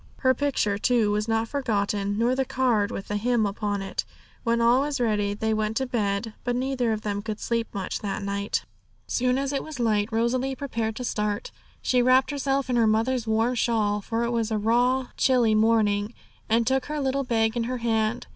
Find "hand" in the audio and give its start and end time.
17.77-18.25